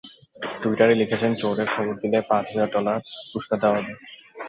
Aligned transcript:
টুইটারে 0.61 0.93
লিখেছেন, 1.01 1.31
চোরের 1.41 1.67
খবর 1.75 1.93
দিলে 2.03 2.19
পাঁচ 2.29 2.45
হাজার 2.51 2.69
ডলার 2.75 2.99
পুরস্কার 3.31 3.57
দেওয়া 3.61 3.77
হবে। 3.77 3.93